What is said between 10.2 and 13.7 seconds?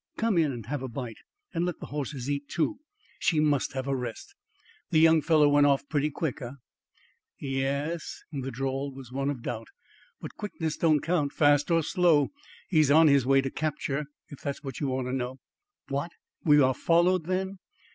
quickness don't count. Fast or slow, he's on his way to